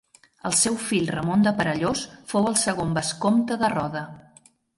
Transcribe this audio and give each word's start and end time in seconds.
El 0.49 0.53
seu 0.59 0.77
fill 0.85 1.11
Ramon 1.15 1.43
de 1.47 1.53
Perellós 1.59 2.01
fou 2.33 2.49
el 2.53 2.57
segon 2.63 2.97
vescomte 2.97 3.59
de 3.65 3.71
Roda. 3.77 4.05